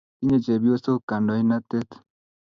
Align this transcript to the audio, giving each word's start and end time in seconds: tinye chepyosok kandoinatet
tinye 0.17 0.37
chepyosok 0.45 0.99
kandoinatet 1.09 1.89